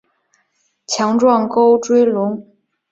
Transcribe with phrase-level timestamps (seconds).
[0.87, 2.47] 强壮沟椎龙。